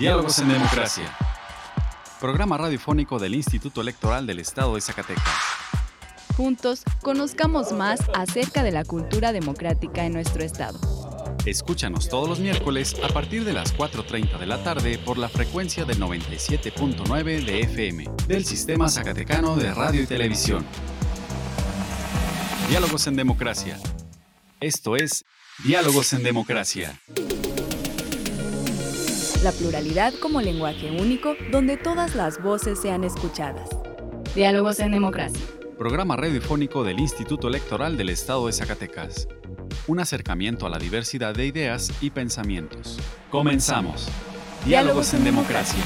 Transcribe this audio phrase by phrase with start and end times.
[0.00, 1.14] Diálogos en Democracia.
[2.20, 5.28] Programa radiofónico del Instituto Electoral del Estado de Zacatecas.
[6.38, 10.80] Juntos, conozcamos más acerca de la cultura democrática en nuestro estado.
[11.44, 15.84] Escúchanos todos los miércoles a partir de las 4.30 de la tarde por la frecuencia
[15.84, 20.64] del 97.9 de FM del Sistema Zacatecano de Radio y Televisión.
[22.70, 23.78] Diálogos en Democracia.
[24.60, 25.26] Esto es
[25.62, 26.98] Diálogos en Democracia.
[29.42, 33.70] La pluralidad como lenguaje único donde todas las voces sean escuchadas.
[34.34, 35.40] Diálogos en Democracia.
[35.78, 39.28] Programa radiofónico del Instituto Electoral del Estado de Zacatecas.
[39.86, 42.98] Un acercamiento a la diversidad de ideas y pensamientos.
[43.30, 44.08] Comenzamos.
[44.66, 45.82] Diálogos en Democracia.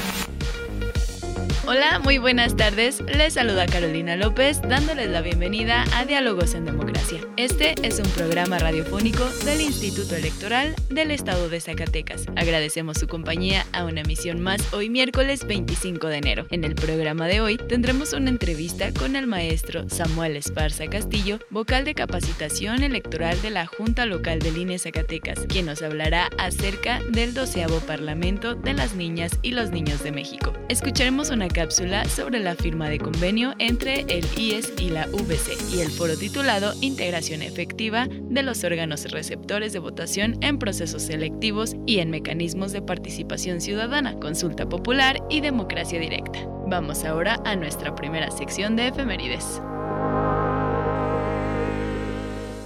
[1.67, 3.01] Hola, muy buenas tardes.
[3.01, 7.19] Les saluda Carolina López dándoles la bienvenida a Diálogos en Democracia.
[7.37, 12.27] Este es un programa radiofónico del Instituto Electoral del Estado de Zacatecas.
[12.35, 16.45] Agradecemos su compañía a una emisión más hoy miércoles 25 de enero.
[16.51, 21.83] En el programa de hoy tendremos una entrevista con el maestro Samuel Esparza Castillo, vocal
[21.83, 27.33] de capacitación electoral de la Junta Local del INE Zacatecas, quien nos hablará acerca del
[27.33, 30.53] doceavo Parlamento de las Niñas y los Niños de México.
[30.69, 35.79] Escucharemos una cápsula sobre la firma de convenio entre el IES y la VC y
[35.79, 41.99] el foro titulado Integración efectiva de los órganos receptores de votación en procesos selectivos y
[41.99, 46.45] en mecanismos de participación ciudadana, consulta popular y democracia directa.
[46.67, 49.61] Vamos ahora a nuestra primera sección de efemérides.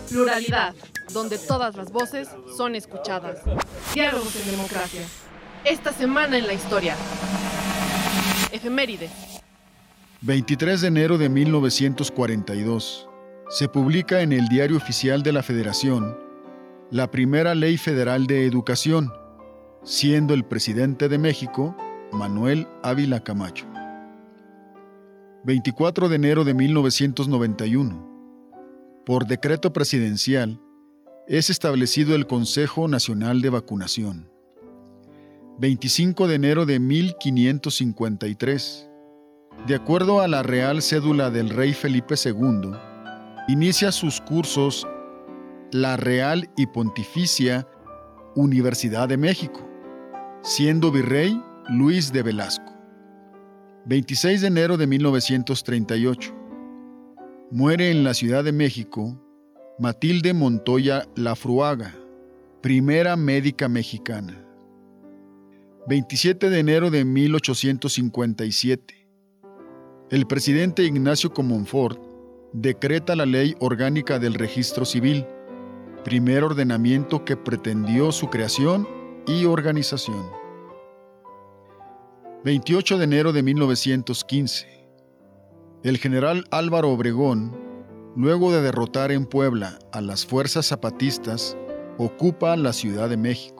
[0.09, 0.73] Pluralidad,
[1.13, 3.37] donde todas las voces son escuchadas.
[3.93, 5.01] Diálogos en democracia.
[5.63, 6.95] Esta semana en la historia.
[8.51, 9.09] Efeméride.
[10.21, 13.07] 23 de enero de 1942.
[13.49, 16.17] Se publica en el Diario Oficial de la Federación
[16.91, 19.11] la primera Ley Federal de Educación,
[19.83, 21.75] siendo el presidente de México
[22.11, 23.65] Manuel Ávila Camacho.
[25.43, 28.09] 24 de enero de 1991.
[29.05, 30.59] Por decreto presidencial,
[31.27, 34.29] es establecido el Consejo Nacional de Vacunación.
[35.59, 38.89] 25 de enero de 1553.
[39.67, 42.71] De acuerdo a la Real Cédula del Rey Felipe II,
[43.49, 44.87] inicia sus cursos
[45.73, 47.67] la Real y Pontificia
[48.37, 49.69] Universidad de México,
[50.43, 52.73] siendo virrey Luis de Velasco.
[53.85, 56.33] 26 de enero de 1938.
[57.51, 59.21] Muere en la Ciudad de México
[59.77, 61.93] Matilde Montoya Lafruaga,
[62.61, 64.45] primera médica mexicana.
[65.89, 69.07] 27 de enero de 1857.
[70.11, 71.99] El presidente Ignacio Comonfort
[72.53, 75.25] decreta la Ley Orgánica del Registro Civil,
[76.03, 78.87] primer ordenamiento que pretendió su creación
[79.25, 80.29] y organización.
[82.45, 84.67] 28 de enero de 1915.
[85.81, 87.57] El general Álvaro Obregón,
[88.15, 91.57] luego de derrotar en Puebla a las fuerzas zapatistas,
[91.97, 93.58] ocupa la Ciudad de México.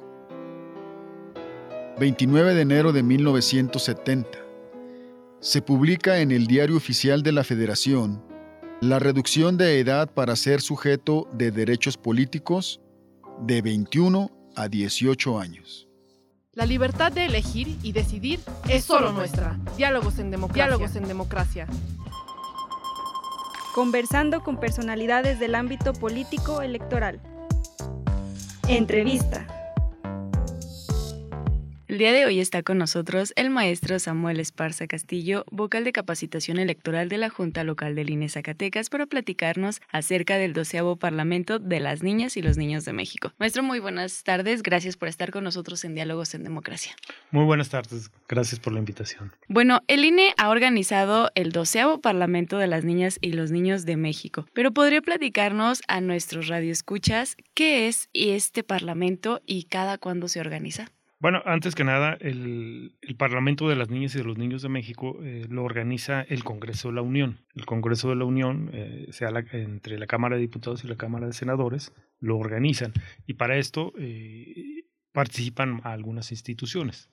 [1.99, 4.29] 29 de enero de 1970.
[5.41, 8.23] Se publica en el Diario Oficial de la Federación
[8.79, 12.79] la reducción de edad para ser sujeto de derechos políticos
[13.41, 15.89] de 21 a 18 años.
[16.53, 18.39] La libertad de elegir y decidir
[18.69, 19.59] es solo nuestra.
[19.75, 20.63] Diálogos en democracia.
[20.63, 21.67] Diálogos en democracia.
[23.75, 27.19] Conversando con personalidades del ámbito político electoral.
[28.69, 29.58] Entrevista.
[31.99, 36.57] El día de hoy está con nosotros el maestro Samuel Esparza Castillo, vocal de capacitación
[36.57, 41.81] electoral de la Junta Local del INE Zacatecas, para platicarnos acerca del doceavo Parlamento de
[41.81, 43.33] las Niñas y los Niños de México.
[43.37, 44.63] Maestro, muy buenas tardes.
[44.63, 46.95] Gracias por estar con nosotros en Diálogos en Democracia.
[47.31, 48.09] Muy buenas tardes.
[48.29, 49.33] Gracias por la invitación.
[49.49, 53.97] Bueno, el INE ha organizado el doceavo Parlamento de las Niñas y los Niños de
[53.97, 60.39] México, pero podría platicarnos a nuestros radioescuchas qué es este Parlamento y cada cuándo se
[60.39, 60.93] organiza.
[61.19, 65.19] Bueno, antes que nada, el, Parlamento de las Niñas y de los Niños de México
[65.21, 67.41] eh, lo organiza el Congreso de la Unión.
[67.55, 71.27] El Congreso de la Unión, eh, sea entre la Cámara de Diputados y la Cámara
[71.27, 72.93] de Senadores, lo organizan.
[73.27, 77.09] Y para esto eh, participan algunas instituciones.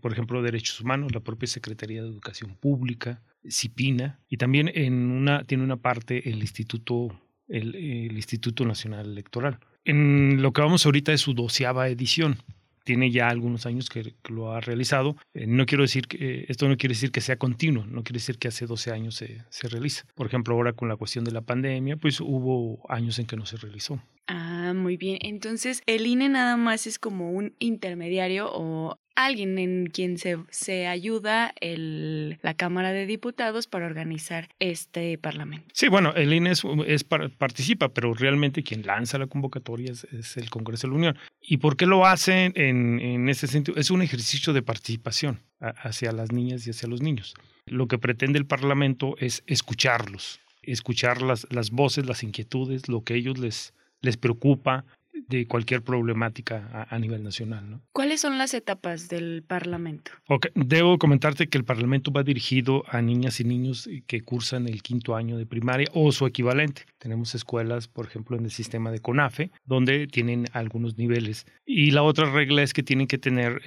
[0.00, 5.42] por ejemplo, Derechos Humanos, la propia Secretaría de Educación Pública, CIPINA, y también en una,
[5.44, 7.08] tiene una parte el Instituto,
[7.48, 9.58] el, el Instituto Nacional Electoral.
[9.84, 12.36] En lo que vamos ahorita es su doceava edición
[12.84, 15.16] tiene ya algunos años que, lo ha realizado.
[15.34, 18.38] Eh, no quiero decir que, esto no quiere decir que sea continuo, no quiere decir
[18.38, 20.04] que hace 12 años se, se realiza.
[20.14, 23.46] Por ejemplo, ahora con la cuestión de la pandemia, pues hubo años en que no
[23.46, 24.00] se realizó.
[24.26, 25.18] Ah, muy bien.
[25.22, 30.86] Entonces, el INE nada más es como un intermediario o alguien en quien se, se
[30.86, 35.66] ayuda el, la Cámara de Diputados para organizar este Parlamento.
[35.72, 36.52] Sí, bueno, el INE
[36.86, 41.18] es, participa, pero realmente quien lanza la convocatoria es, el Congreso de la Unión.
[41.40, 43.78] ¿Y por qué lo hacen en, en ese sentido?
[43.78, 47.34] Es un ejercicio de participación hacia las niñas y hacia los niños.
[47.66, 53.14] Lo que pretende el Parlamento es escucharlos, escuchar las, las voces, las inquietudes, lo que
[53.14, 54.84] a ellos les, les preocupa,
[55.28, 57.70] de cualquier problemática a, nivel nacional.
[57.70, 57.80] ¿no?
[57.92, 60.12] ¿Cuáles son las etapas del Parlamento?
[60.54, 65.14] Debo comentarte que el Parlamento va dirigido a niñas y niños que cursan el quinto
[65.16, 66.82] año de primaria o su equivalente.
[66.98, 71.46] Tenemos escuelas, por ejemplo, en el sistema de CONAFE, donde tienen algunos niveles.
[71.64, 73.62] Y la otra regla es que tienen que tener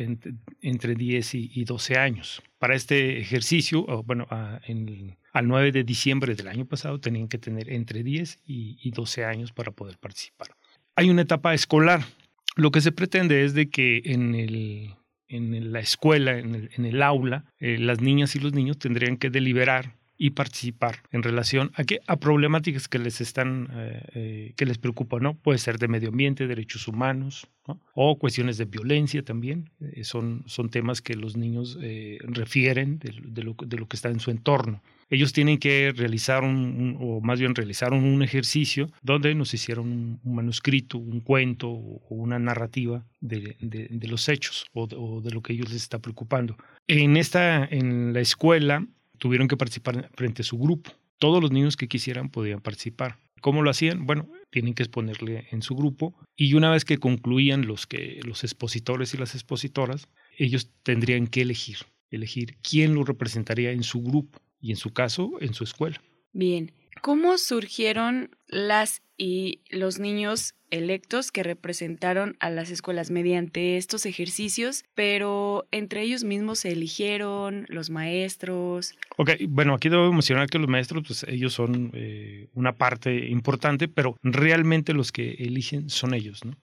[0.62, 2.42] entre 10 y 12 años.
[2.60, 4.28] Para este ejercicio, bueno,
[4.66, 9.26] en, al 9 de diciembre del año pasado tenían que tener entre 10 y 12
[9.26, 10.56] años para poder participar
[10.95, 12.01] hay una etapa escolar.
[12.56, 14.95] Lo que se pretende es de que en, el,
[15.28, 19.95] en la escuela, en el, aula, eh, las niñas y los niños tendrían que deliberar
[20.24, 24.78] y participar en relación a, que, a problemáticas que les están eh, eh, que les
[24.78, 25.34] preocupan, ¿no?
[25.36, 27.48] Puede ser de medio ambiente, derechos humanos,
[27.94, 29.70] o cuestiones de violencia también.
[30.04, 31.78] son, son temas que los niños
[32.22, 34.81] refieren de, lo, de, lo, que está en su entorno
[35.14, 40.34] ellos tienen que realizar un, o más bien realizaron un ejercicio donde nos hicieron un,
[40.34, 43.56] manuscrito, un cuento o una narrativa de,
[44.10, 46.58] los hechos o de, lo que ellos les está preocupando.
[46.88, 48.88] En, esta, en la escuela
[49.24, 50.92] tuvieron que participar frente a su grupo.
[51.18, 53.20] Todos los niños que quisieran podían participar.
[53.40, 54.06] ¿Cómo lo hacían?
[54.06, 58.44] Bueno, tienen que exponerle en su grupo y una vez que concluían los, que, los
[58.44, 61.78] expositores y las expositoras, ellos tendrían que elegir,
[62.12, 66.02] elegir quién lo representaría en su grupo y en su caso en su escuela.
[66.34, 74.07] Bien, ¿cómo surgieron las y los niños electos que representaron a las escuelas mediante estos
[74.07, 78.95] ejercicios, pero entre ellos mismos se eligieron los maestros.
[79.18, 83.88] Ok, bueno, aquí debo mencionar que los maestros, pues ellos son eh, una parte importante,
[83.88, 86.57] pero realmente los que eligen son ellos, ¿no?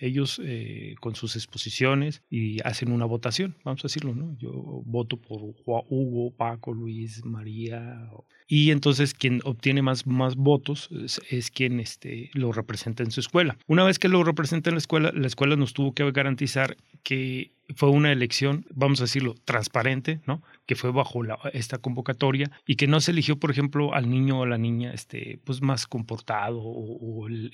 [0.00, 4.36] Ellos eh, con sus exposiciones y hacen una votación, vamos a decirlo, ¿no?
[4.38, 4.50] Yo
[4.84, 8.08] voto por Hugo, Paco, Luis, María.
[8.46, 10.88] Y entonces quien obtiene más, más votos
[11.30, 13.58] es, quien este, lo representa en su escuela.
[13.66, 17.52] Una vez que lo representa en la escuela, la escuela nos tuvo que garantizar que
[17.74, 20.42] fue una elección, vamos a decirlo, transparente, ¿no?
[20.66, 21.22] Que fue bajo
[21.52, 25.38] esta convocatoria y que no se eligió, por ejemplo, al niño o la niña este,
[25.44, 27.52] pues más comportado o, el,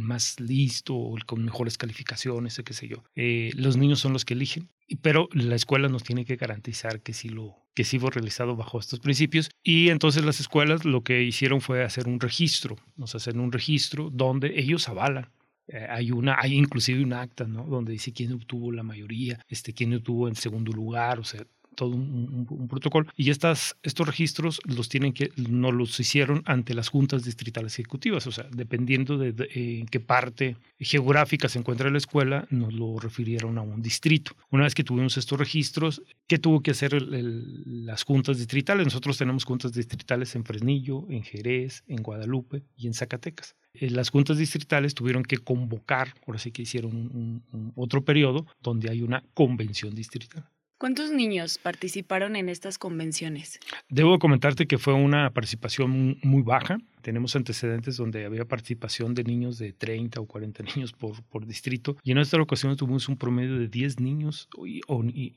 [0.00, 3.04] más listo o el con mejores calificaciones, qué sé yo.
[3.14, 4.68] Eh, los niños son los que eligen,
[5.02, 8.80] pero la escuela nos tiene que garantizar que sí lo que sí fue realizado bajo
[8.80, 13.38] estos principios y entonces las escuelas lo que hicieron fue hacer un registro, nos hacen
[13.38, 15.28] un registro donde ellos avalan
[15.68, 17.64] eh, hay una, hay inclusive un acta, ¿no?
[17.64, 21.44] Donde dice quién obtuvo la mayoría, este, quién obtuvo en segundo lugar, o sea,
[21.76, 23.06] todo un, protocolo.
[23.16, 28.26] Y estas, estos registros los tienen que, no los hicieron ante las juntas distritales ejecutivas,
[28.26, 33.58] o sea, dependiendo de, en qué parte geográfica se encuentra la escuela, nos lo refirieron
[33.58, 34.32] a un distrito.
[34.50, 38.86] Una vez que tuvimos estos registros, ¿qué tuvo que hacer las juntas distritales?
[38.86, 44.10] Nosotros tenemos juntas distritales en Fresnillo, en Jerez, en Guadalupe y en Zacatecas eh, las
[44.10, 47.42] juntas distritales tuvieron que convocar, ahora sí que hicieron
[47.74, 50.48] otro periodo donde hay una convención distrital.
[50.78, 53.58] ¿Cuántos niños participaron en estas convenciones?
[53.88, 56.76] Debo comentarte que fue una participación muy baja.
[57.00, 61.96] Tenemos antecedentes donde había participación de niños de 30 o 40 niños por, por distrito
[62.02, 64.82] y en esta ocasión tuvimos un promedio de 10 niños y,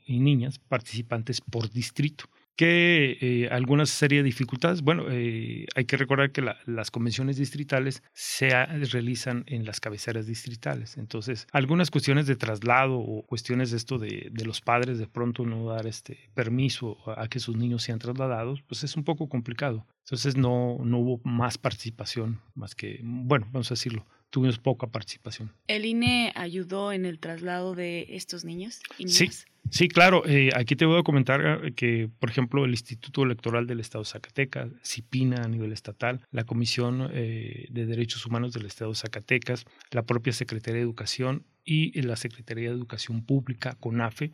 [0.06, 2.26] y niñas participantes por distrito
[2.60, 4.82] que eh, algunas serie de dificultades.
[4.82, 10.98] Bueno, eh, hay que recordar que las convenciones distritales se realizan en las cabeceras distritales.
[10.98, 15.68] Entonces, algunas cuestiones de traslado o cuestiones de esto de, los padres de pronto no
[15.70, 19.88] dar este permiso a que sus niños sean trasladados, pues es un poco complicado.
[20.04, 25.54] Entonces, no, no hubo más participación, más que, bueno, vamos a decirlo, tuvimos poca participación.
[25.68, 29.18] ¿El INE ayudó en el traslado de estos niños y niñas?
[29.18, 29.49] Sí.
[29.70, 30.24] Sí, claro.
[30.26, 34.04] Eh, aquí te voy a comentar eh, que, por ejemplo, el Instituto Electoral del Estado
[34.04, 38.98] de Zacatecas, CIPINA a nivel estatal, la Comisión eh, de Derechos Humanos del Estado de
[38.98, 44.32] Zacatecas, la propia Secretaría de Educación y la Secretaría de Educación Pública, CONAFE,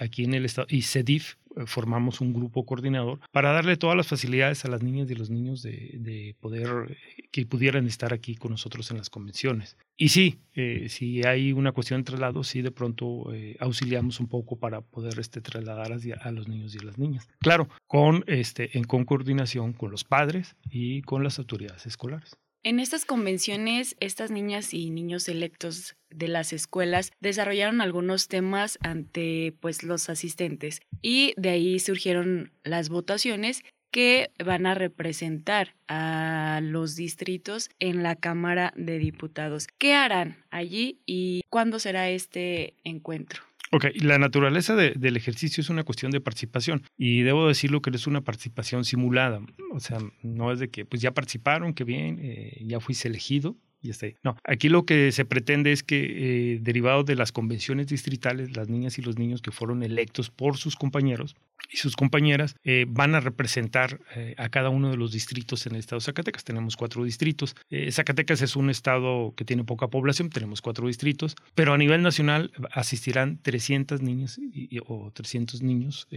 [0.00, 1.36] aquí en el Estado, y CEDIF,
[1.66, 5.62] formamos un grupo coordinador para darle todas las facilidades a las niñas y los niños
[5.62, 6.96] de, poder
[7.30, 9.76] que pudieran estar aquí con nosotros en las convenciones.
[9.96, 14.28] Y sí, eh, si hay una cuestión de traslado, sí de pronto eh, auxiliamos un
[14.28, 17.28] poco para poder este, trasladar a, los niños y a las niñas.
[17.38, 22.36] Claro, con, este, en con coordinación con los padres y con las autoridades escolares.
[22.66, 29.54] En estas convenciones, estas niñas y niños electos de las escuelas desarrollaron algunos temas ante
[29.60, 36.96] pues los asistentes y de ahí surgieron las votaciones que van a representar a los
[36.96, 39.66] distritos en la Cámara de Diputados.
[39.76, 43.42] ¿Qué harán allí y cuándo será este encuentro?
[43.74, 48.06] Ok, la naturaleza del ejercicio es una cuestión de participación y debo decirlo que es
[48.06, 49.40] una participación simulada.
[49.72, 53.56] O sea, no es de que pues ya participaron, que bien, eh, ya fuiste elegido,
[53.82, 54.14] y está ahí.
[54.22, 58.68] No, aquí lo que se pretende es que, eh, derivado de las convenciones distritales, las
[58.68, 61.34] niñas y los niños que fueron electos por sus compañeros
[61.70, 65.74] y sus compañeras eh, van a representar eh, a cada uno de los distritos en
[65.74, 66.44] el estado de Zacatecas.
[66.44, 67.56] Tenemos cuatro distritos.
[67.70, 72.02] Eh, Zacatecas es un estado que tiene poca población, tenemos cuatro distritos, pero a nivel
[72.02, 74.38] nacional asistirán 300 niñas
[74.86, 76.08] o 300 niños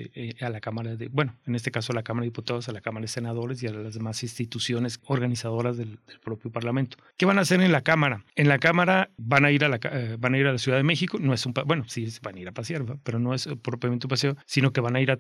[0.42, 2.82] a la Cámara de, bueno, en este caso a la Cámara de Diputados, a la
[2.82, 6.98] Cámara de Senadores y a las demás instituciones organizadoras del, propio Parlamento.
[7.16, 8.24] ¿Qué van a hacer en la Cámara?
[8.36, 9.80] En la Cámara van a ir a la,
[10.20, 12.40] van a, ir a la Ciudad de México, no es un, bueno, sí, van a
[12.40, 15.18] ir a pasear, pero no es propiamente un paseo, sino que van a ir a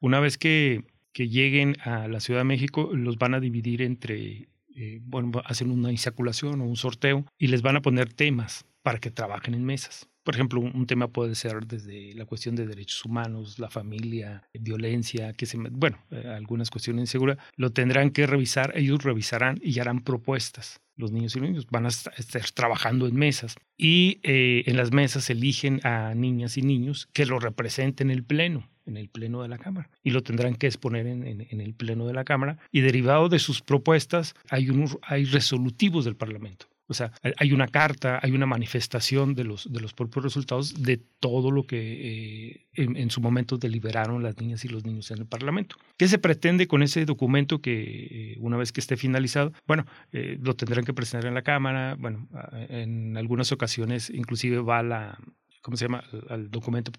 [0.00, 0.84] Una vez que,
[1.14, 5.92] lleguen a la Ciudad de México, los van a dividir entre, eh, bueno, hacen una
[5.92, 10.08] insaculación o un sorteo y les van a poner temas para que trabajen en mesas.
[10.24, 15.32] Por ejemplo, un, tema puede ser desde la cuestión de derechos humanos, la familia, violencia,
[15.32, 19.78] que se, bueno, eh, algunas cuestiones de seguridad, lo tendrán que revisar, ellos revisarán y
[19.80, 20.80] harán propuestas.
[20.96, 24.92] Los niños y los niños van a estar trabajando en mesas y eh, en las
[24.92, 29.42] mesas eligen a niñas y niños que lo representen en el pleno en el Pleno
[29.42, 32.80] de la Cámara y lo tendrán que exponer en, el Pleno de la Cámara y
[32.80, 34.68] derivado de sus propuestas hay,
[35.02, 36.66] hay resolutivos del Parlamento.
[36.88, 40.98] O sea, hay una carta, hay una manifestación de los, de los propios resultados de
[41.20, 45.26] todo lo que eh, en, su momento deliberaron las niñas y los niños en el
[45.26, 45.76] Parlamento.
[45.96, 50.36] ¿Qué se pretende con ese documento que eh, una vez que esté finalizado, bueno, eh,
[50.42, 52.28] lo tendrán que presentar en la Cámara, bueno,
[52.68, 55.18] en algunas ocasiones inclusive va la,
[55.62, 56.04] ¿cómo se llama?
[56.28, 56.92] Al documento,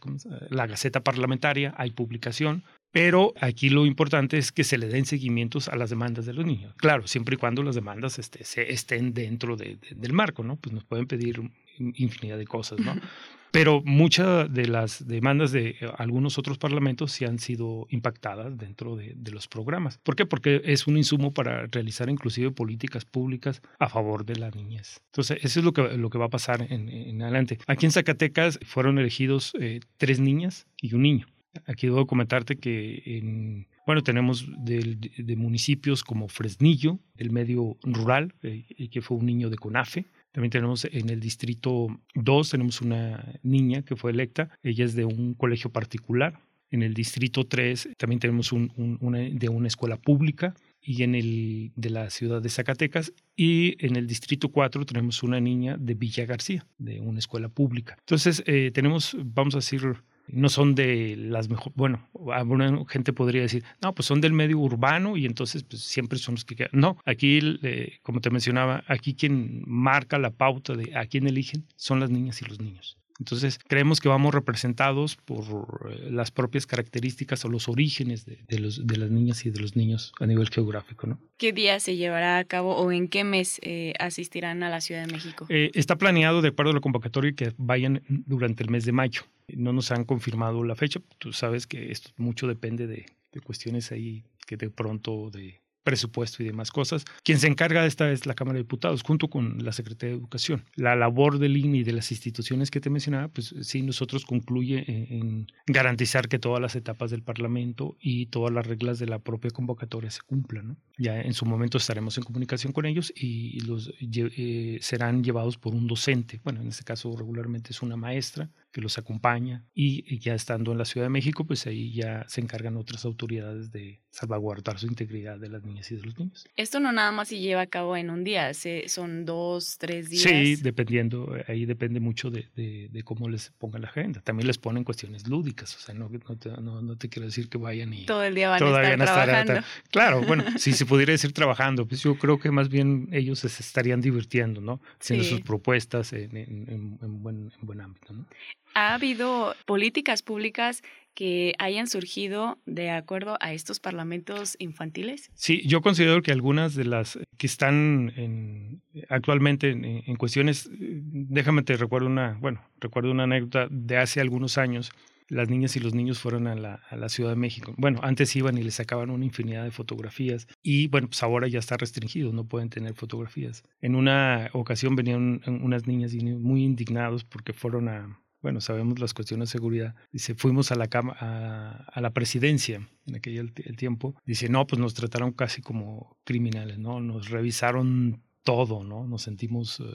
[0.50, 5.68] la Gaceta Parlamentaria, hay publicación, pero aquí lo importante es que se le den seguimientos
[5.68, 6.74] a las demandas de los niños.
[6.78, 10.56] Claro, siempre y cuando las demandas este, se, estén dentro del marco, ¿no?
[10.56, 11.42] Pues nos pueden pedir
[11.78, 12.96] infinidad de cosas, ¿no?
[13.54, 18.96] Pero muchas de las demandas de eh, algunos otros parlamentos sí han sido impactadas dentro
[18.96, 20.00] de, los programas.
[20.00, 20.26] ¿Por qué?
[20.26, 25.02] Porque es un insumo para realizar inclusive políticas públicas a favor de la niñez.
[25.12, 27.60] Entonces, eso es lo que, lo que va a pasar en, adelante.
[27.68, 31.28] Aquí en Zacatecas fueron elegidos eh, tres niñas y un niño.
[31.68, 38.90] Aquí debo comentarte que en, bueno, tenemos de, municipios como Fresnillo, el medio rural, eh,
[38.90, 43.84] que fue un niño de CONAFE, también tenemos en el distrito 2, tenemos una niña
[43.84, 46.40] que fue electa, ella es de un colegio particular.
[46.72, 51.92] En el distrito 3 también tenemos una, de una escuela pública y en el de
[51.92, 56.66] la ciudad de Zacatecas y en el distrito 4 tenemos una niña de Villa García,
[56.80, 57.96] de una escuela pública.
[58.00, 59.84] Entonces eh, tenemos, vamos a decir,
[60.28, 64.60] no son de las mejores, bueno, alguna gente podría decir, no, pues son del medio
[64.60, 66.72] urbano y entonces pues siempre son los que quedan.
[66.74, 71.66] No, aquí, eh, como te mencionaba, aquí quien marca la pauta de a quién eligen
[71.76, 72.98] son las niñas y los niños.
[73.24, 78.86] Entonces, creemos que vamos representados por eh, las propias características o los orígenes de, los,
[78.86, 81.08] de las niñas y de los niños a nivel geográfico.
[81.08, 81.20] ¿no?
[81.38, 85.08] ¿Qué día se llevará a cabo o en qué mes eh, asistirán a la Ciudad
[85.08, 85.46] de México?
[85.48, 89.22] Eh, está planeado, de acuerdo a la convocatoria, que vayan durante el mes de mayo.
[89.48, 91.00] No nos han confirmado la fecha.
[91.18, 96.42] Tú sabes que esto mucho depende de, de cuestiones ahí que de pronto de presupuesto
[96.42, 97.06] y demás cosas.
[97.24, 100.20] Quien se encarga de esta es la Cámara de Diputados, junto con la Secretaría de
[100.20, 100.64] Educación.
[100.76, 104.86] La labor del INE y de las instituciones que te mencionaba, pues sí, nosotros concluye
[104.88, 109.52] en, garantizar que todas las etapas del Parlamento y todas las reglas de la propia
[109.52, 110.78] convocatoria se cumplan.
[110.98, 115.76] Ya en su momento estaremos en comunicación con ellos y los eh, serán llevados por
[115.76, 116.40] un docente.
[116.44, 120.80] Bueno, en este caso regularmente es una maestra que los acompaña y ya estando en
[120.80, 125.40] la Ciudad de México, pues ahí ya se encargan otras autoridades de salvaguardar su integridad
[125.40, 126.48] de las niñas y de los niños.
[126.56, 128.52] Esto no nada más se lleva a cabo en un día,
[128.88, 130.24] son dos, tres días.
[130.24, 134.22] Sí, dependiendo, ahí depende mucho de, de, cómo les pongan la agenda.
[134.22, 137.58] También les ponen cuestiones lúdicas, o sea, no, no, te, no, te quiero decir que
[137.58, 138.06] vayan y...
[138.06, 139.68] Todo el día van a estar trabajando.
[139.92, 143.48] claro, bueno, si se pudiera decir trabajando, pues yo creo que más bien ellos se
[143.48, 144.82] estarían divirtiendo, ¿no?
[145.00, 148.28] Haciendo sus propuestas en, en, buen, en buen ámbito, ¿no?
[148.74, 150.82] ¿Ha habido políticas públicas
[151.14, 155.30] que hayan surgido de acuerdo a estos parlamentos infantiles?
[155.36, 161.78] Sí, yo considero que algunas de las que están en, actualmente en, cuestiones, déjame te
[161.78, 164.92] recuerdo una, bueno, recuerdo una anécdota de hace algunos años
[165.30, 167.74] las niñas y los niños fueron a la, a la, Ciudad de México.
[167.78, 171.60] Bueno, antes iban y les sacaban una infinidad de fotografías y bueno, pues ahora ya
[171.60, 173.64] está restringido, no pueden tener fotografías.
[173.82, 179.50] En una ocasión venían unas niñas muy indignados porque fueron a, bueno, sabemos las cuestiones
[179.50, 179.96] de seguridad.
[180.12, 184.16] Dice, fuimos a la, cama, a, la presidencia en aquel el, tiempo.
[184.26, 187.00] Dice, no, pues nos trataron casi como criminales, ¿no?
[187.00, 189.08] Nos revisaron todo, ¿no?
[189.08, 189.86] Nos sentimos eh,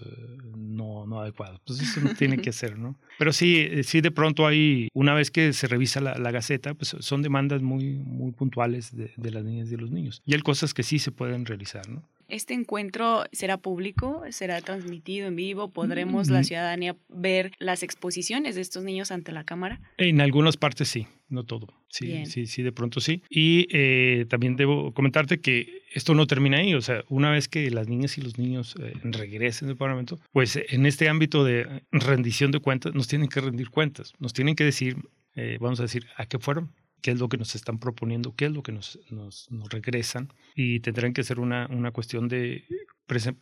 [0.57, 1.61] no, no adecuados.
[1.67, 2.99] Pues eso no tiene que ser, ¿no?
[3.19, 6.73] Pero sí, eh, sí de pronto hay, una vez que se revisa la, la Gaceta,
[6.73, 10.23] pues son demandas muy, muy puntuales de, de, las niñas y de los niños.
[10.25, 12.03] Y hay cosas que sí se pueden realizar, ¿no?
[12.29, 14.23] ¿Este encuentro será público?
[14.31, 15.71] ¿Será transmitido en vivo?
[15.71, 19.81] ¿Podremos la ciudadanía ver las exposiciones de estos niños ante la cámara?
[19.97, 21.69] En algunas partes sí, no todo.
[21.89, 23.23] Sí, sí, sí, de pronto sí.
[23.31, 26.75] Y eh, también debo comentarte que esto no termina ahí.
[26.75, 30.59] O sea, una vez que las niñas y los niños eh, regresen del Parlamento, pues
[30.69, 34.13] en este ámbito de rendición de cuentas nos tienen que rendir cuentas.
[34.19, 34.99] Nos tienen que decir,
[35.35, 38.47] eh, vamos a decir, a qué fueron, qué es lo que nos están proponiendo, qué
[38.47, 42.65] es lo que nos, nos, regresan y tendrán que ser una, una cuestión de,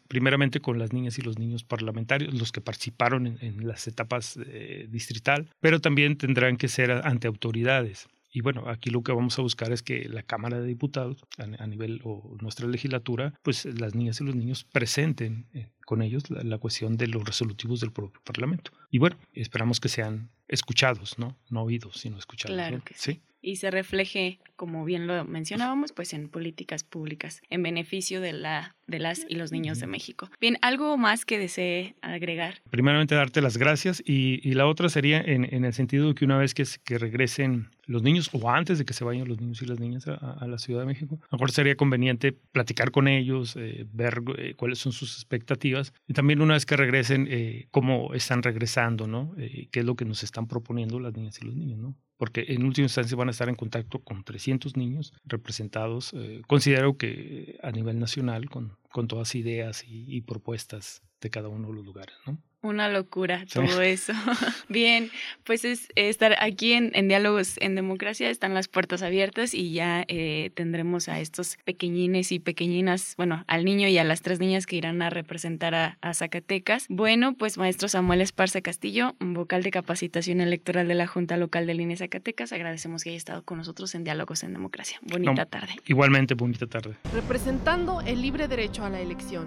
[0.09, 4.87] primeramente con las niñas y los niños parlamentarios, los que participaron en, las etapas eh,
[4.89, 8.09] distrital, pero también tendrán que ser ante autoridades.
[8.33, 11.67] Y bueno, aquí lo que vamos a buscar es que la Cámara de Diputados, a,
[11.67, 16.43] nivel o nuestra legislatura, pues las niñas y los niños presenten eh, con ellos la,
[16.43, 18.73] la, cuestión de los resolutivos del propio Parlamento.
[18.91, 21.37] Y bueno, esperamos que sean escuchados, ¿no?
[21.49, 22.55] No oídos, sino escuchados.
[22.55, 23.23] Claro que sí.
[23.47, 28.75] Y se refleje, como bien lo mencionábamos, pues en políticas públicas, en beneficio de, la,
[28.89, 30.29] de las y los niños de México.
[30.41, 32.61] Bien, ¿algo más que desee agregar?
[32.71, 36.25] Primeramente, darte las gracias y, y la otra sería en, en, el sentido de que
[36.25, 39.63] una vez que, que regresen los niños o antes de que se vayan los niños
[39.63, 42.91] y las niñas a, a la Ciudad de México, a lo mejor sería conveniente platicar
[42.91, 47.29] con ellos, eh, ver eh, cuáles son sus expectativas y también una vez que regresen,
[47.31, 49.35] eh, cómo están regresando, ¿no?
[49.39, 51.95] Eh, qué es lo que nos están proponiendo las niñas y los niños, ¿no?
[52.17, 56.97] Porque en última instancia van a estar en contacto con 300 niños representados, eh, considero
[56.97, 61.75] que a nivel nacional, con, con todas ideas y, y propuestas de cada uno de
[61.75, 62.39] los lugares, ¿no?
[62.67, 64.13] Una locura todo eso.
[64.69, 65.13] Bien,
[65.45, 70.51] pues es estar aquí en, Diálogos en Democracia, están las puertas abiertas y ya eh,
[70.55, 74.75] tendremos a estos pequeñines y pequeñinas, bueno, al niño y a las tres niñas que
[74.75, 76.87] irán a representar a, Zacatecas.
[76.89, 81.75] Bueno, pues maestro Samuel Esparza Castillo, vocal de capacitación electoral de la Junta Local de
[81.75, 84.99] Línea Zacatecas, agradecemos que haya estado con nosotros en Diálogos en Democracia.
[85.03, 85.77] Bonita tarde.
[85.87, 86.97] Igualmente, bonita tarde.
[87.15, 89.47] Representando el libre derecho a la elección.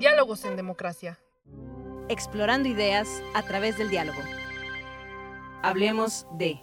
[0.00, 1.18] Diálogos en Democracia
[2.08, 4.20] explorando ideas a través del diálogo.
[5.62, 6.60] Hablemos de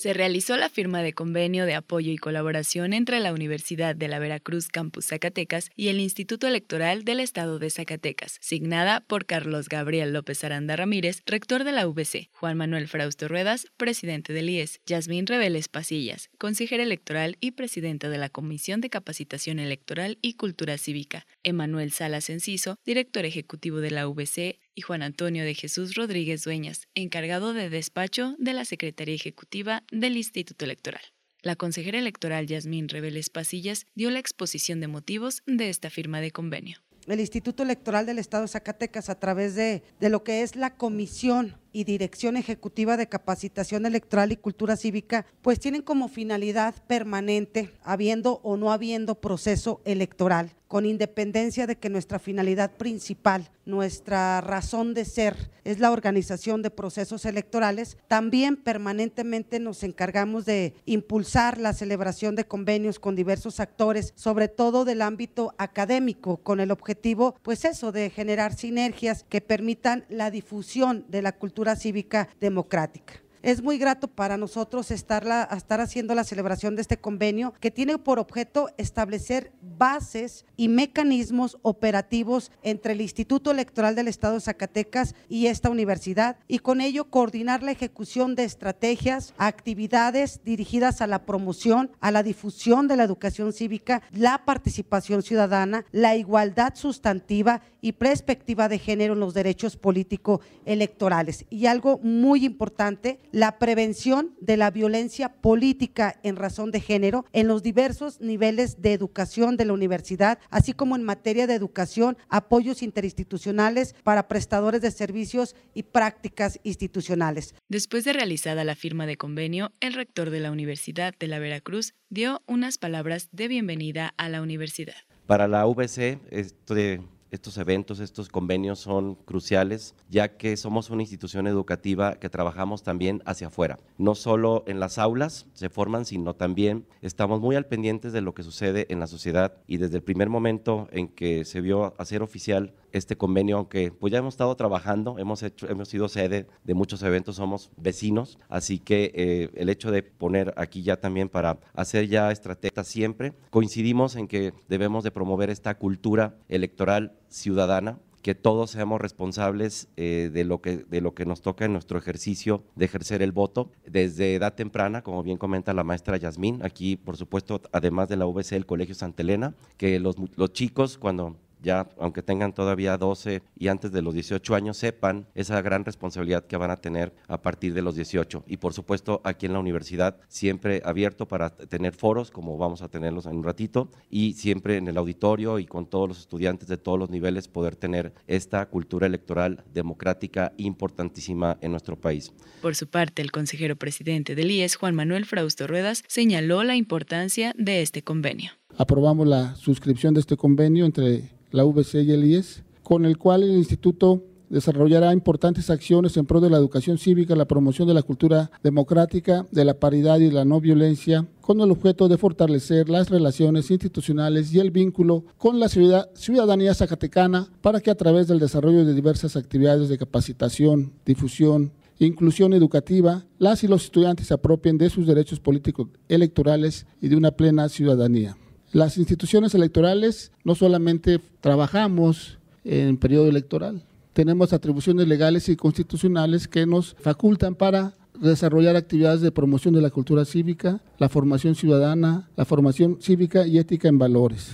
[0.00, 4.18] se realizó la firma de convenio de apoyo y colaboración entre la Universidad de la
[4.18, 10.14] Veracruz Campus Zacatecas y el Instituto Electoral del Estado de Zacatecas, signada por Carlos Gabriel
[10.14, 15.26] López Aranda Ramírez, rector de la UBC, Juan Manuel Frausto Ruedas, presidente del IES, Yasmín
[15.26, 21.26] Reveles Pasillas, consejera electoral y presidenta de la Comisión de Capacitación Electoral y Cultura Cívica,
[21.42, 26.88] Emanuel Salas Enciso, director ejecutivo de la UBC, y Juan Antonio de Jesús Rodríguez Dueñas,
[26.94, 31.02] encargado de despacho de la Secretaría Ejecutiva del Instituto Electoral.
[31.42, 36.32] La consejera electoral Yasmín Reveles Pasillas dio la exposición de motivos de esta firma de
[36.32, 36.78] convenio.
[37.06, 40.76] El Instituto Electoral del Estado de Zacatecas, a través de, de lo que es la
[40.76, 47.72] Comisión y Dirección Ejecutiva de Capacitación Electoral y Cultura Cívica, pues tienen como finalidad permanente,
[47.82, 54.94] habiendo o no habiendo proceso electoral, con independencia de que nuestra finalidad principal, nuestra razón
[54.94, 61.72] de ser es la organización de procesos electorales, también permanentemente nos encargamos de impulsar la
[61.72, 67.64] celebración de convenios con diversos actores, sobre todo del ámbito académico, con el objetivo, pues
[67.64, 73.29] eso, de generar sinergias que permitan la difusión de la cultura cívica democrática.
[73.42, 75.26] Es muy grato para nosotros estar,
[75.56, 81.56] estar haciendo la celebración de este convenio que tiene por objeto establecer bases y mecanismos
[81.62, 87.08] operativos entre el Instituto Electoral del Estado de Zacatecas y esta universidad y con ello
[87.08, 93.04] coordinar la ejecución de estrategias, actividades dirigidas a la promoción, a la difusión de la
[93.04, 99.78] educación cívica, la participación ciudadana, la igualdad sustantiva y perspectiva de género en los derechos
[99.78, 101.46] políticos electorales.
[101.48, 107.48] Y algo muy importante, la prevención de la violencia política en razón de género en
[107.48, 112.82] los diversos niveles de educación de la universidad, así como en materia de educación, apoyos
[112.82, 117.54] interinstitucionales para prestadores de servicios y prácticas institucionales.
[117.68, 121.94] Después de realizada la firma de convenio, el rector de la Universidad de la Veracruz
[122.08, 124.94] dio unas palabras de bienvenida a la universidad.
[125.26, 131.46] Para la VC, este, estos eventos, estos convenios son cruciales, ya que somos una institución
[131.46, 133.78] educativa que trabajamos también hacia afuera.
[133.98, 138.34] No solo en las aulas se forman, sino también estamos muy al pendientes de lo
[138.34, 142.22] que sucede en la sociedad y desde el primer momento en que se vio hacer
[142.22, 146.74] oficial este convenio, aunque pues ya hemos estado trabajando, hemos, hecho, hemos sido sede de
[146.74, 151.58] muchos eventos, somos vecinos, así que eh, el hecho de poner aquí ya también para
[151.74, 158.34] hacer ya estrategias siempre, coincidimos en que debemos de promover esta cultura electoral ciudadana que
[158.34, 162.62] todos seamos responsables eh, de, lo que, de lo que nos toca en nuestro ejercicio
[162.76, 167.16] de ejercer el voto desde edad temprana, como bien comenta la maestra Yasmín, aquí por
[167.16, 171.88] supuesto, además de la UBC, el Colegio Santa Elena, que los, los chicos cuando ya
[171.98, 176.56] aunque tengan todavía 12 y antes de los 18 años, sepan esa gran responsabilidad que
[176.56, 178.44] van a tener a partir de los 18.
[178.46, 182.88] Y por supuesto, aquí en la universidad, siempre abierto para tener foros, como vamos a
[182.88, 186.76] tenerlos en un ratito, y siempre en el auditorio y con todos los estudiantes de
[186.76, 192.32] todos los niveles poder tener esta cultura electoral democrática importantísima en nuestro país.
[192.62, 197.54] Por su parte, el consejero presidente del IES, Juan Manuel Frausto Ruedas, señaló la importancia
[197.56, 198.52] de este convenio.
[198.76, 203.42] Aprobamos la suscripción de este convenio entre la VC y el IES, con el cual
[203.42, 208.02] el instituto desarrollará importantes acciones en pro de la educación cívica, la promoción de la
[208.02, 213.08] cultura democrática, de la paridad y la no violencia, con el objeto de fortalecer las
[213.08, 218.84] relaciones institucionales y el vínculo con la ciudadanía zacatecana para que a través del desarrollo
[218.84, 224.90] de diversas actividades de capacitación, difusión, inclusión educativa, las y los estudiantes se apropien de
[224.90, 228.36] sus derechos políticos electorales y de una plena ciudadanía.
[228.72, 236.66] Las instituciones electorales no solamente trabajamos en periodo electoral, tenemos atribuciones legales y constitucionales que
[236.66, 242.44] nos facultan para desarrollar actividades de promoción de la cultura cívica, la formación ciudadana, la
[242.44, 244.52] formación cívica y ética en valores.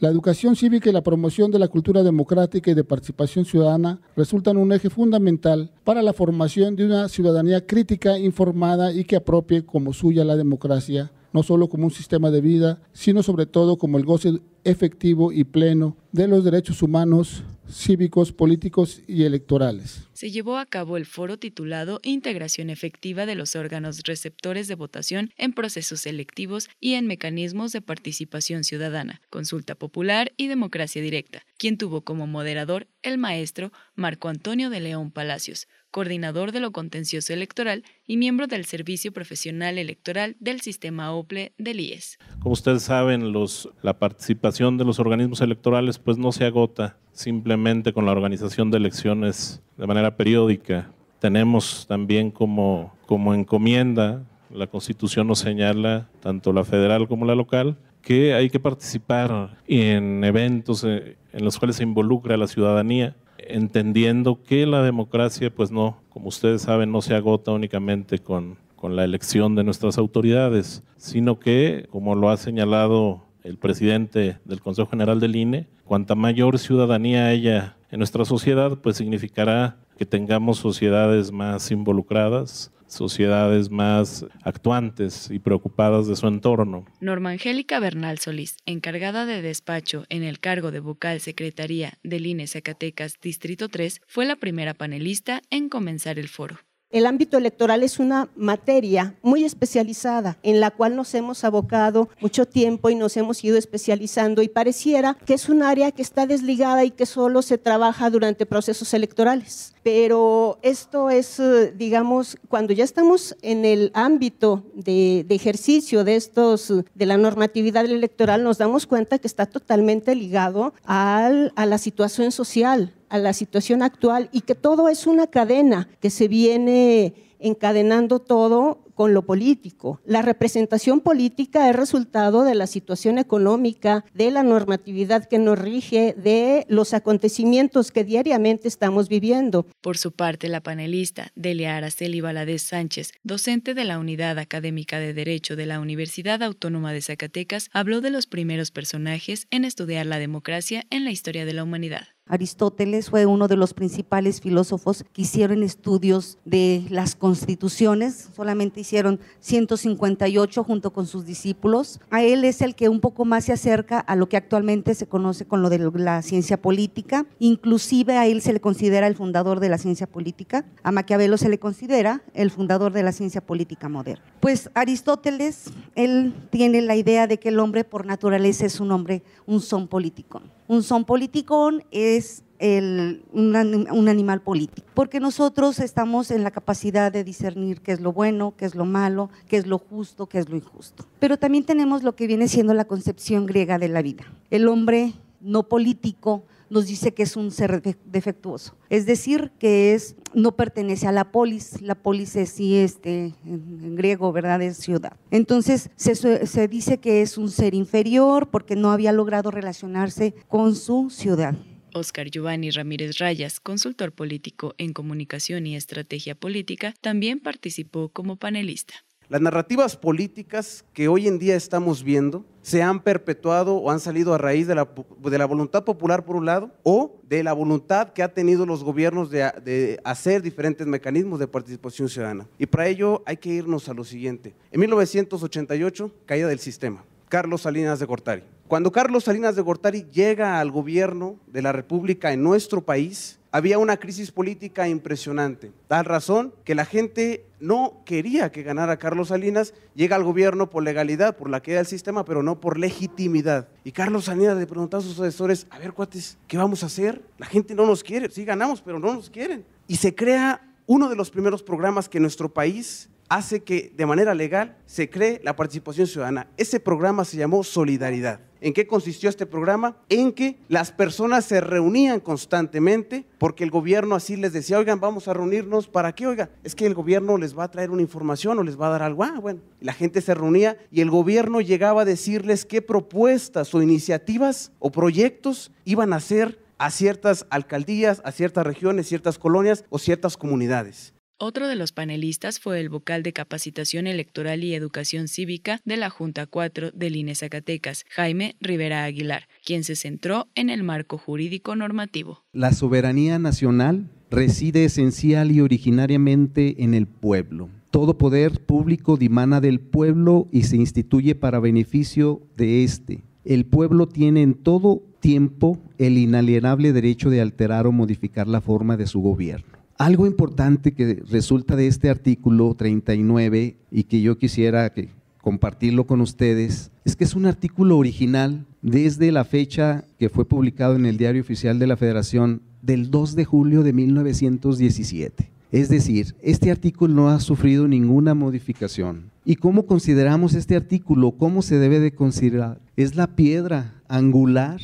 [0.00, 4.56] La educación cívica y la promoción de la cultura democrática y de participación ciudadana resultan
[4.56, 9.92] un eje fundamental para la formación de una ciudadanía crítica, informada y que apropie como
[9.92, 14.04] suya la democracia no solo como un sistema de vida, sino sobre todo como el
[14.04, 20.08] goce efectivo y pleno de los derechos humanos, cívicos, políticos y electorales.
[20.12, 25.30] Se llevó a cabo el foro titulado Integración efectiva de los órganos receptores de votación
[25.36, 31.78] en procesos selectivos y en mecanismos de participación ciudadana, consulta popular y democracia directa, quien
[31.78, 37.84] tuvo como moderador el maestro Marco Antonio de León Palacios, coordinador de lo contencioso electoral
[38.06, 42.18] y miembro del Servicio Profesional Electoral del Sistema OPLE del IES.
[42.40, 47.94] Como ustedes saben, los, la participación de los organismos electorales pues no se agota simplemente
[47.94, 50.90] con la organización de elecciones de manera periódica.
[51.20, 57.78] Tenemos también como, como encomienda, la Constitución nos señala, tanto la federal como la local,
[58.02, 64.42] que hay que participar en eventos eh, en los cuales se involucra la ciudadanía entendiendo
[64.42, 69.04] que la democracia, pues no, como ustedes saben, no se agota únicamente con, con la
[69.04, 75.20] elección de nuestras autoridades, sino que, como lo ha señalado el presidente del Consejo General
[75.20, 81.70] del INE, cuanta mayor ciudadanía haya en nuestra sociedad, pues significará que tengamos sociedades más
[81.70, 86.84] involucradas, sociedades más actuantes y preocupadas de su entorno.
[87.00, 92.46] Norma Angélica Bernal Solís, encargada de despacho en el cargo de vocal secretaría del INE
[92.46, 96.58] Zacatecas Distrito 3, fue la primera panelista en comenzar el foro.
[96.92, 102.44] El ámbito electoral es una materia muy especializada en la cual nos hemos abocado mucho
[102.44, 106.84] tiempo y nos hemos ido especializando y pareciera que es un área que está desligada
[106.84, 109.72] y que solo se trabaja durante procesos electorales.
[109.82, 116.72] Pero esto es, eh, digamos, cuando ya estamos en el ámbito de, ejercicio de estos,
[116.94, 122.92] de la normatividad electoral, nos damos cuenta que está totalmente ligado a la situación social,
[123.12, 128.78] a la situación actual y que todo es una cadena que se viene encadenando todo
[128.94, 130.00] con lo político.
[130.04, 136.14] La representación política es resultado de la situación económica, de la normatividad que nos rige,
[136.16, 139.66] de los acontecimientos que diariamente estamos viviendo.
[139.80, 145.14] Por su parte, la panelista Delia Araceli Valadez Sánchez, docente de la Unidad Académica de
[145.14, 150.18] Derecho de la Universidad Autónoma de Zacatecas, habló de los primeros personajes en estudiar la
[150.18, 152.08] democracia en la historia de la humanidad.
[152.26, 159.18] Aristóteles fue uno de los principales filósofos que hicieron estudios de las constituciones, solamente hicieron
[159.40, 162.00] 158 junto con sus discípulos.
[162.10, 165.06] A él es el que un poco más se acerca a lo que actualmente se
[165.06, 169.60] conoce con lo de la ciencia política, inclusive a él se le considera el fundador
[169.60, 173.88] de la ciencia política, a Maquiavelo se le considera el fundador de la ciencia política
[173.88, 174.24] moderna.
[174.40, 179.22] Pues Aristóteles, él tiene la idea de que el hombre por naturaleza es un hombre,
[179.46, 183.56] un son político un son politicón es el, un,
[183.90, 188.54] un, animal político, porque nosotros estamos en la capacidad de discernir qué es lo bueno,
[188.56, 191.04] qué es lo malo, qué es lo justo, qué es lo injusto.
[191.18, 194.24] Pero también tenemos lo que viene siendo la concepción griega de la vida.
[194.50, 200.14] El hombre no político nos dice que es un ser defectuoso, es decir, que es
[200.32, 204.62] no pertenece a la polis, la polis es sí este en, griego, ¿verdad?
[204.62, 205.16] Es ciudad.
[205.32, 210.76] Entonces se, se dice que es un ser inferior porque no había logrado relacionarse con
[210.76, 211.56] su ciudad.
[211.94, 218.94] Oscar Giovanni Ramírez Rayas, consultor político en comunicación y estrategia política, también participó como panelista.
[219.32, 224.34] Las narrativas políticas que hoy en día estamos viendo se han perpetuado o han salido
[224.34, 224.86] a raíz de la,
[225.18, 228.84] de la voluntad popular por un lado o de la voluntad que han tenido los
[228.84, 232.46] gobiernos de, de, hacer diferentes mecanismos de participación ciudadana.
[232.58, 234.54] Y para ello hay que irnos a lo siguiente.
[234.70, 237.02] En 1988, caída del sistema.
[237.32, 238.42] Carlos Salinas de Gortari.
[238.68, 243.78] Cuando Carlos Salinas de Gortari llega al gobierno de la República en nuestro país, había
[243.78, 245.72] una crisis política impresionante.
[245.88, 250.82] Tal razón que la gente no quería que ganara Carlos Salinas, llega al gobierno por
[250.82, 253.66] legalidad, por la queda del sistema, pero no por legitimidad.
[253.82, 257.22] Y Carlos Salinas le preguntó a sus asesores, a ver, cuates, ¿qué vamos a hacer?
[257.38, 259.64] La gente no nos quiere, sí ganamos, pero no nos quieren.
[259.88, 264.34] Y se crea uno de los primeros programas que nuestro país hace que de manera
[264.34, 266.48] legal se cree la participación ciudadana.
[266.56, 268.40] Ese programa se llamó Solidaridad.
[268.62, 269.96] ¿En qué consistió este programa?
[270.08, 275.26] En que las personas se reunían constantemente porque el gobierno así les decía, oigan, vamos
[275.26, 276.28] a reunirnos, ¿para qué?
[276.28, 278.90] Oiga, es que el gobierno les va a traer una información o les va a
[278.90, 279.24] dar algo.
[279.24, 283.82] Ah, bueno, la gente se reunía y el gobierno llegaba a decirles qué propuestas o
[283.82, 289.98] iniciativas o proyectos iban a hacer a ciertas alcaldías, a ciertas regiones, ciertas colonias o
[289.98, 291.11] ciertas comunidades.
[291.38, 296.08] Otro de los panelistas fue el vocal de Capacitación Electoral y Educación Cívica de la
[296.08, 301.74] Junta 4 del INE Zacatecas, Jaime Rivera Aguilar, quien se centró en el marco jurídico
[301.74, 302.44] normativo.
[302.52, 307.68] La soberanía nacional reside esencial y originariamente en el pueblo.
[307.90, 313.24] Todo poder público dimana del pueblo y se instituye para beneficio de éste.
[313.44, 318.96] El pueblo tiene en todo tiempo el inalienable derecho de alterar o modificar la forma
[318.96, 319.71] de su gobierno.
[320.02, 325.10] Algo importante que resulta de este artículo 39 y que yo quisiera que
[325.40, 330.96] compartirlo con ustedes es que es un artículo original desde la fecha que fue publicado
[330.96, 335.52] en el Diario Oficial de la Federación del 2 de julio de 1917.
[335.70, 339.30] Es decir, este artículo no ha sufrido ninguna modificación.
[339.44, 341.30] ¿Y cómo consideramos este artículo?
[341.30, 342.80] ¿Cómo se debe de considerar?
[342.96, 344.80] Es la piedra angular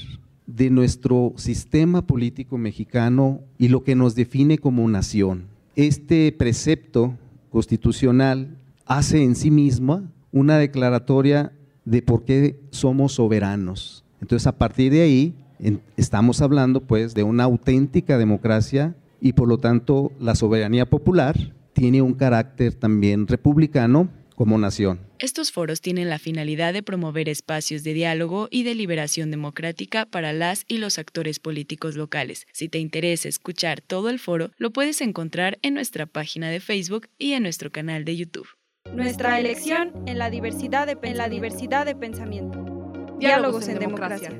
[0.48, 5.44] de nuestro sistema político mexicano y lo que nos define como nación.
[5.76, 7.14] Este precepto
[7.50, 8.56] constitucional
[8.86, 11.52] hace en sí misma una declaratoria
[11.84, 14.04] de por qué somos soberanos.
[14.22, 15.34] Entonces, a partir de ahí,
[15.98, 21.36] estamos hablando pues de una auténtica democracia y por lo tanto la soberanía popular
[21.74, 24.08] tiene un carácter también republicano
[24.38, 25.00] como nación.
[25.18, 30.64] Estos foros tienen la finalidad de promover espacios de diálogo y deliberación democrática para las
[30.68, 32.46] y los actores políticos locales.
[32.52, 37.08] Si te interesa escuchar todo el foro, lo puedes encontrar en nuestra página de Facebook
[37.18, 38.46] y en nuestro canal de YouTube.
[38.94, 42.64] Nuestra elección en la diversidad de, en la diversidad de pensamiento.
[43.18, 44.30] Diálogos, en, democracia.